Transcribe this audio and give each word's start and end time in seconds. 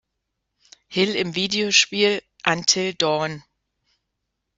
Hill 0.87 1.13
im 1.15 1.35
Videospiel 1.35 2.23
"Until 2.43 2.95
Dawn". 2.95 3.43